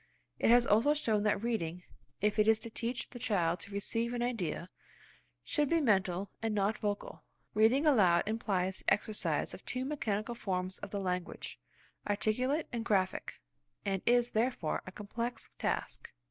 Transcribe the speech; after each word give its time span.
It 0.39 0.49
has 0.49 0.65
also 0.65 0.95
shown 0.95 1.21
that 1.25 1.43
reading, 1.43 1.83
if 2.21 2.39
it 2.39 2.47
is 2.47 2.59
to 2.61 2.71
teach 2.71 3.11
the 3.11 3.19
child 3.19 3.59
to 3.59 3.71
receive 3.71 4.15
an 4.15 4.23
idea, 4.23 4.71
should 5.43 5.69
be 5.69 5.79
mental 5.79 6.31
and 6.41 6.55
not 6.55 6.79
vocal. 6.79 7.23
Reading 7.53 7.85
aloud 7.85 8.23
implies 8.25 8.79
the 8.79 8.91
exercise 8.93 9.53
of 9.53 9.63
two 9.63 9.85
mechanical 9.85 10.33
forms 10.33 10.79
of 10.79 10.89
the 10.89 10.99
language–articulate 10.99 12.67
and 12.73 12.83
graphic–and 12.83 14.01
is, 14.07 14.31
therefore, 14.31 14.81
a 14.87 14.91
complex 14.91 15.51
task. 15.59 16.11